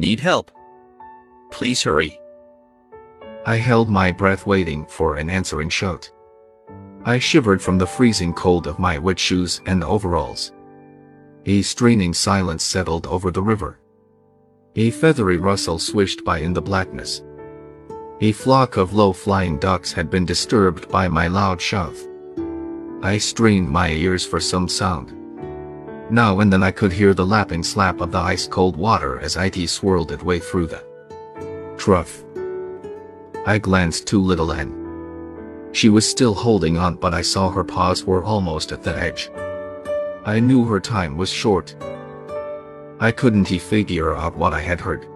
[0.00, 0.50] Need help?
[1.52, 2.18] Please hurry.
[3.46, 6.10] I held my breath waiting for an answering shout.
[7.04, 10.52] I shivered from the freezing cold of my wet shoes and overalls.
[11.46, 13.78] A straining silence settled over the river.
[14.74, 17.22] A feathery rustle swished by in the blackness.
[18.20, 21.96] A flock of low-flying ducks had been disturbed by my loud shove.
[23.02, 25.23] I strained my ears for some sound.
[26.10, 29.68] Now and then I could hear the lapping slap of the ice-cold water as it
[29.68, 30.84] swirled its way through the
[31.78, 32.22] trough.
[33.46, 35.70] I glanced to Little Ann.
[35.72, 39.30] She was still holding on but I saw her paws were almost at the edge.
[40.26, 41.74] I knew her time was short.
[43.00, 45.06] I couldn't figure out what I had heard.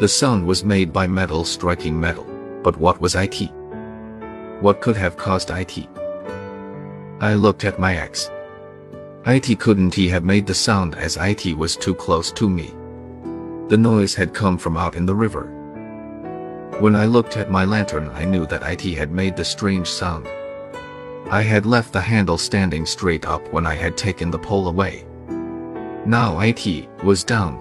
[0.00, 2.26] The sound was made by metal striking metal,
[2.64, 3.48] but what was IT?
[4.60, 5.88] What could have caused IT?
[7.20, 8.28] I looked at my ex.
[9.26, 12.74] IT couldn't he have made the sound as IT was too close to me.
[13.68, 15.46] The noise had come from out in the river.
[16.78, 20.28] When I looked at my lantern I knew that IT had made the strange sound.
[21.30, 25.06] I had left the handle standing straight up when I had taken the pole away.
[26.04, 27.58] Now IT was down.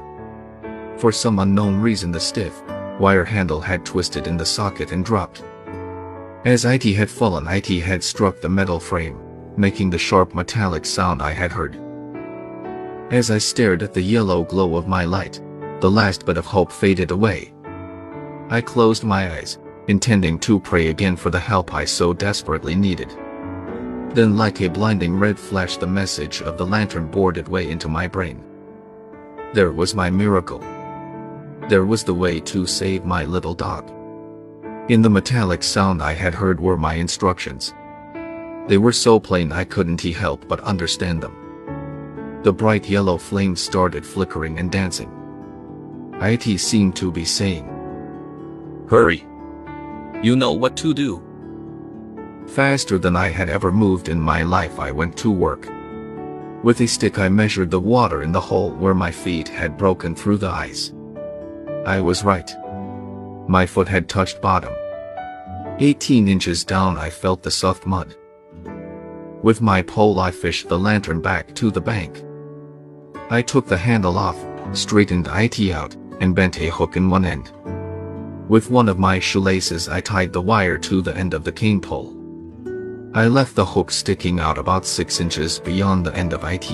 [0.97, 2.61] For some unknown reason the stiff,
[2.99, 5.41] wire handle had twisted in the socket and dropped.
[6.43, 9.17] As IT had fallen IT had struck the metal frame,
[9.57, 11.79] making the sharp metallic sound I had heard.
[13.11, 15.41] As I stared at the yellow glow of my light,
[15.79, 17.53] the last bit of hope faded away,
[18.49, 23.09] I closed my eyes, intending to pray again for the help I so desperately needed.
[24.13, 27.88] Then like a blinding red flash the message of the lantern bored its way into
[27.88, 28.43] my brain.
[29.53, 30.59] There was my miracle.
[31.67, 33.91] There was the way to save my little dog.
[34.89, 37.73] In the metallic sound I had heard were my instructions.
[38.67, 42.42] They were so plain I couldn't he help but understand them.
[42.44, 45.11] The bright yellow flames started flickering and dancing.
[46.22, 47.66] IT seemed to be saying,
[48.89, 49.25] Hurry.
[50.22, 51.22] You know what to do.
[52.47, 55.68] Faster than I had ever moved in my life I went to work.
[56.63, 60.16] With a stick I measured the water in the hole where my feet had broken
[60.16, 60.94] through the ice.
[61.85, 62.50] I was right.
[63.50, 64.73] My foot had touched bottom.
[65.79, 68.16] 18 inches down I felt the soft mud.
[69.43, 72.23] With my pole I fished the lantern back to the bank.
[73.29, 74.37] I took the handle off,
[74.71, 77.51] straightened IT out, and bent a hook in one end.
[78.47, 81.81] With one of my shoelaces I tied the wire to the end of the cane
[81.81, 82.15] pole.
[83.13, 86.71] I left the hook sticking out about 6 inches beyond the end of IT.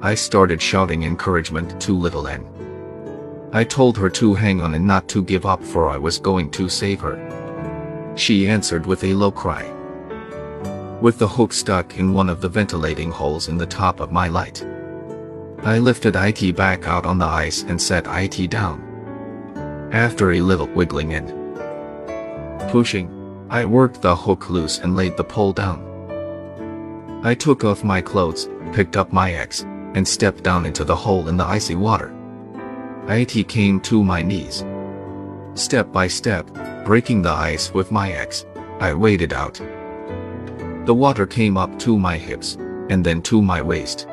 [0.00, 2.46] I started shouting encouragement to Little Ann.
[3.52, 6.50] I told her to hang on and not to give up for I was going
[6.52, 8.14] to save her.
[8.16, 9.75] She answered with a low cry.
[11.00, 14.28] With the hook stuck in one of the ventilating holes in the top of my
[14.28, 14.66] light.
[15.62, 18.80] I lifted IT back out on the ice and set IT down.
[19.92, 21.28] After a little wiggling and
[22.70, 23.10] pushing,
[23.50, 25.84] I worked the hook loose and laid the pole down.
[27.22, 29.62] I took off my clothes, picked up my axe,
[29.94, 32.14] and stepped down into the hole in the icy water.
[33.08, 34.64] IT came to my knees.
[35.54, 36.48] Step by step,
[36.86, 38.46] breaking the ice with my axe,
[38.80, 39.60] I waded out.
[40.86, 42.56] The water came up to my hips,
[42.90, 44.06] and then to my waist.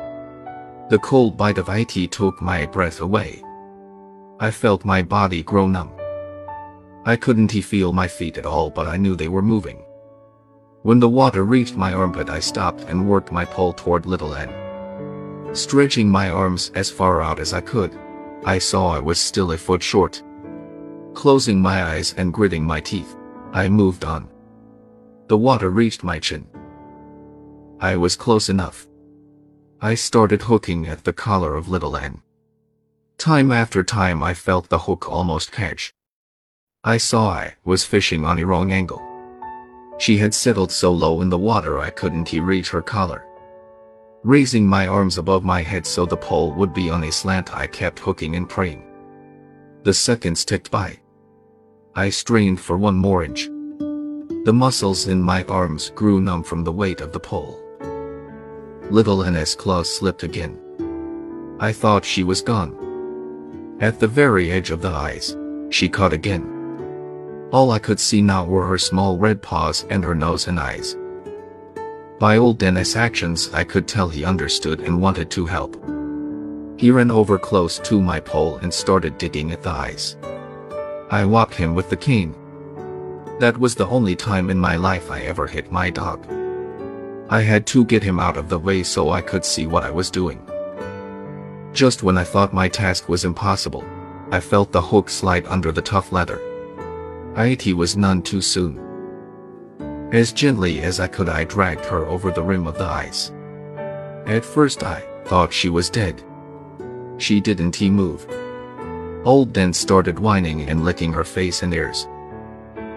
[0.90, 3.44] The cold bite of IT took my breath away.
[4.40, 5.92] I felt my body grow numb.
[7.04, 9.84] I couldn't feel my feet at all but I knew they were moving.
[10.82, 15.54] When the water reached my armpit I stopped and worked my pole toward Little Ann.
[15.54, 17.96] Stretching my arms as far out as I could,
[18.44, 20.24] I saw I was still a foot short.
[21.14, 23.14] Closing my eyes and gritting my teeth,
[23.52, 24.28] I moved on.
[25.28, 26.48] The water reached my chin.
[27.84, 28.86] I was close enough.
[29.78, 32.22] I started hooking at the collar of Little Ann.
[33.18, 35.92] Time after time I felt the hook almost catch.
[36.82, 39.02] I saw I was fishing on a wrong angle.
[39.98, 43.26] She had settled so low in the water I couldn't reach her collar.
[44.22, 47.66] Raising my arms above my head so the pole would be on a slant I
[47.66, 48.82] kept hooking and praying.
[49.82, 51.00] The seconds ticked by.
[51.94, 53.50] I strained for one more inch.
[54.46, 57.60] The muscles in my arms grew numb from the weight of the pole.
[58.90, 60.58] Little Ann's claws slipped again.
[61.58, 63.76] I thought she was gone.
[63.80, 65.36] At the very edge of the ice,
[65.70, 67.48] she caught again.
[67.50, 70.96] All I could see now were her small red paws and her nose and eyes.
[72.18, 75.76] By old Dan's actions I could tell he understood and wanted to help.
[76.76, 80.16] He ran over close to my pole and started digging at the ice.
[81.10, 82.34] I whacked him with the cane.
[83.40, 86.26] That was the only time in my life I ever hit my dog.
[87.30, 89.90] I had to get him out of the way so I could see what I
[89.90, 90.40] was doing.
[91.72, 93.84] Just when I thought my task was impossible,
[94.30, 96.40] I felt the hook slide under the tough leather.
[97.36, 98.78] It was none too soon.
[100.12, 103.32] As gently as I could I dragged her over the rim of the ice.
[104.26, 106.22] At first I thought she was dead.
[107.18, 108.26] She didn't move.
[109.24, 112.06] Old Dan started whining and licking her face and ears.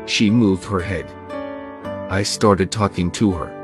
[0.06, 1.10] She moved her head.
[2.12, 3.57] I started talking to her.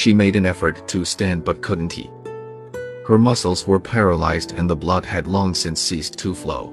[0.00, 2.10] She made an effort to stand but couldn't he.
[3.06, 6.72] Her muscles were paralyzed and the blood had long since ceased to flow.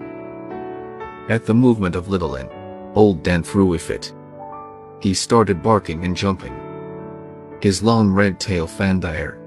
[1.28, 2.50] At the movement of Little Ann,
[2.96, 4.14] old Dan threw a fit.
[5.02, 6.56] He started barking and jumping.
[7.62, 9.38] His long red tail fanned the air.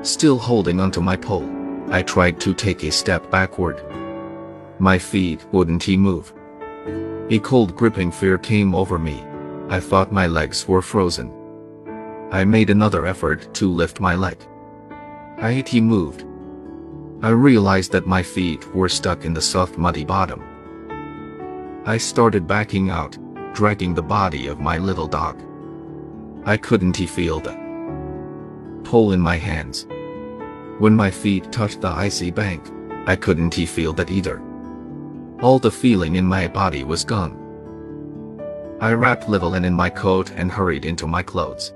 [0.00, 1.46] Still holding onto my pole,
[1.90, 3.84] I tried to take a step backward.
[4.78, 6.32] My feet wouldn't he move.
[7.28, 9.22] A cold gripping fear came over me.
[9.68, 11.43] I thought my legs were frozen.
[12.34, 14.36] I made another effort to lift my leg.
[15.38, 16.24] I he moved.
[17.22, 20.42] I realized that my feet were stuck in the soft muddy bottom.
[21.86, 23.16] I started backing out,
[23.54, 25.40] dragging the body of my little dog.
[26.44, 27.56] I couldn't feel the
[28.82, 29.86] pull in my hands.
[30.80, 32.68] When my feet touched the icy bank,
[33.06, 34.42] I couldn't feel that either.
[35.40, 37.38] All the feeling in my body was gone.
[38.80, 41.72] I wrapped Little in my coat and hurried into my clothes.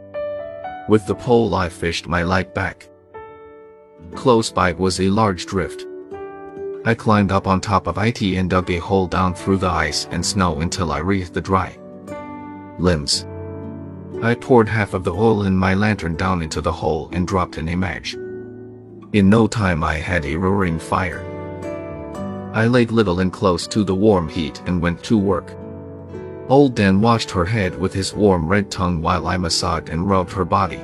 [0.88, 2.88] With the pole I fished my light back.
[4.14, 5.86] Close by was a large drift.
[6.84, 10.08] I climbed up on top of it and dug a hole down through the ice
[10.10, 11.76] and snow until I reached the dry
[12.78, 13.26] limbs.
[14.22, 17.58] I poured half of the oil in my lantern down into the hole and dropped
[17.58, 18.14] in a match.
[19.12, 21.22] In no time I had a roaring fire.
[22.54, 25.54] I laid Little Ann close to the warm heat and went to work.
[26.48, 30.32] Old Dan washed her head with his warm red tongue while I massaged and rubbed
[30.32, 30.80] her body.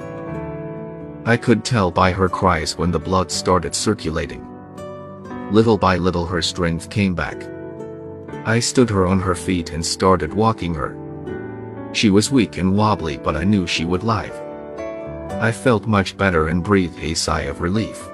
[1.24, 4.46] I could tell by her cries when the blood started circulating.
[5.50, 7.42] Little by little her strength came back.
[8.44, 10.98] I stood her on her feet and started walking her.
[11.94, 14.38] She was weak and wobbly but I knew she would live.
[15.40, 18.06] I felt much better and breathed a sigh of relief.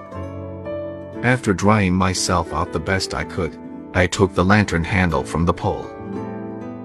[1.25, 3.59] After drying myself out the best I could,
[3.93, 5.91] I took the lantern handle from the pole.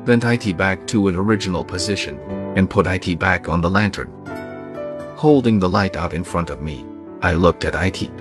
[0.05, 2.19] Bent IT back to an original position,
[2.55, 4.11] and put IT back on the lantern.
[5.15, 6.85] Holding the light out in front of me,
[7.23, 8.11] I looked at IT.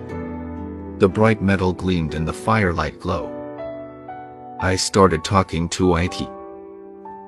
[0.99, 3.31] The bright metal gleamed in the firelight glow.
[4.61, 6.27] I started talking to IT.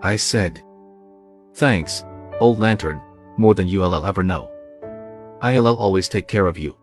[0.03, 0.62] I said,
[1.55, 2.03] Thanks,
[2.41, 3.03] old lantern,
[3.37, 4.50] more than you'll ever know.
[5.43, 6.75] I'll always take care of you.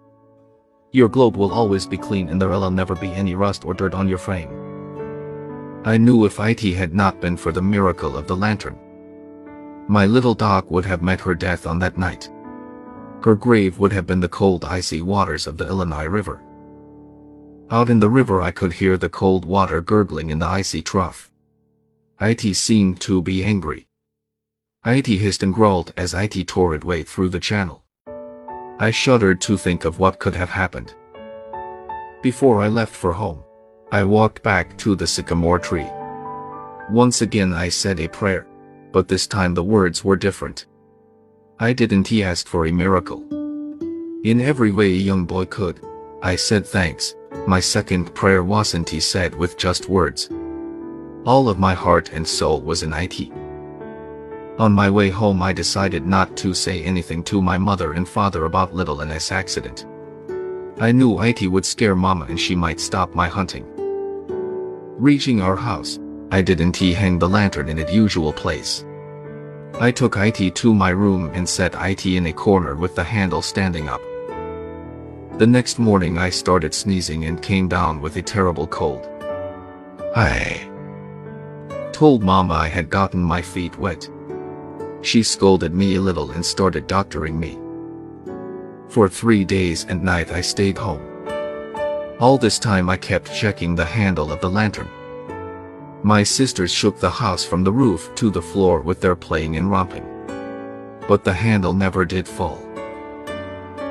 [0.92, 4.08] Your globe will always be clean and there'll never be any rust or dirt on
[4.08, 4.63] your frame.
[5.86, 8.78] I knew if IT had not been for the miracle of the lantern,
[9.88, 12.32] my little dog would have met her death on that night.
[13.22, 16.42] Her grave would have been the cold icy waters of the Illinois River.
[17.70, 21.30] Out in the river I could hear the cold water gurgling in the icy trough.
[22.22, 23.88] It seemed to be angry.
[24.86, 27.84] It hissed and growled as it tore its way through the channel.
[28.80, 30.94] I shuddered to think of what could have happened.
[32.22, 33.44] Before I left for home,
[33.94, 35.86] I walked back to the sycamore tree.
[36.90, 38.48] Once again I said a prayer,
[38.92, 40.66] but this time the words were different.
[41.60, 43.22] I didn't he ask for a miracle.
[44.24, 45.80] In every way a young boy could,
[46.24, 47.14] I said thanks.
[47.46, 50.28] My second prayer wasn't he said with just words.
[51.24, 53.30] All of my heart and soul was in IT.
[54.58, 58.46] On my way home I decided not to say anything to my mother and father
[58.46, 59.86] about Little Ann's accident.
[60.80, 63.70] I knew IT would scare mama and she might stop my hunting.
[65.04, 66.00] Reaching our house,
[66.32, 68.86] I didn't hang the lantern in its usual place.
[69.78, 73.42] I took IT to my room and set IT in a corner with the handle
[73.42, 74.00] standing up.
[75.40, 79.06] The next morning I started sneezing and came down with a terrible cold.
[80.16, 80.70] I
[81.92, 84.10] told Mama I had gotten my feet wet.
[85.02, 87.60] She scolded me a little and started doctoring me.
[88.88, 91.13] For three days and night I stayed home.
[92.24, 94.88] All this time I kept checking the handle of the lantern.
[96.04, 99.70] My sisters shook the house from the roof to the floor with their playing and
[99.70, 100.06] romping.
[101.06, 102.66] But the handle never did fall.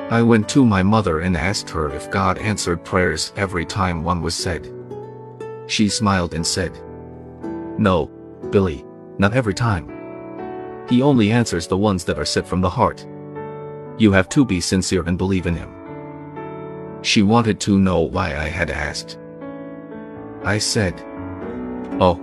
[0.09, 4.23] I went to my mother and asked her if God answered prayers every time one
[4.23, 4.67] was said.
[5.67, 6.75] She smiled and said,
[7.77, 8.07] No,
[8.49, 8.83] Billy,
[9.19, 9.85] not every time.
[10.89, 13.05] He only answers the ones that are said from the heart.
[13.99, 15.82] You have to be sincere and believe in him.
[17.03, 19.19] She wanted to know why I had asked.
[20.43, 20.99] I said,
[21.99, 22.19] Oh,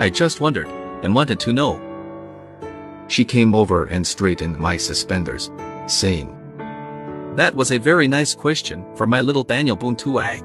[0.00, 0.68] I just wondered
[1.02, 1.80] and wanted to know.
[3.08, 5.50] She came over and straightened my suspenders,
[5.86, 6.28] saying,
[7.36, 10.44] That was a very nice question for my little Daniel ask.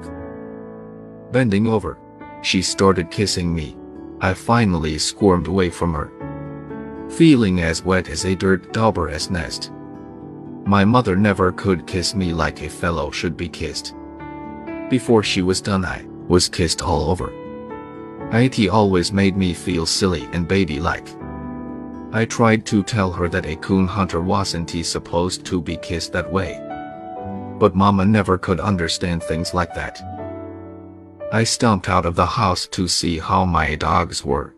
[1.32, 1.98] Bending over,
[2.42, 3.76] She started kissing me.
[4.20, 6.10] I finally squirmed away from her.
[7.10, 9.72] Feeling as wet as a dirt dauber's nest.
[10.64, 13.94] My mother never could kiss me like a fellow should be kissed.
[14.88, 17.32] Before she was done I was kissed all over.
[18.32, 21.08] It always made me feel silly and baby-like.
[22.12, 26.12] I tried to tell her that a coon hunter wasn't he supposed to be kissed
[26.12, 26.60] that way.
[27.58, 30.00] But mama never could understand things like that.
[31.32, 34.54] I stomped out of the house to see how my dogs were.